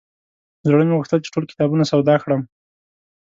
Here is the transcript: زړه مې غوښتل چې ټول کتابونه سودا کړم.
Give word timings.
زړه 0.67 0.83
مې 0.87 0.93
غوښتل 0.99 1.19
چې 1.23 1.33
ټول 1.33 1.43
کتابونه 1.51 1.83
سودا 1.91 2.15
کړم. 2.23 2.41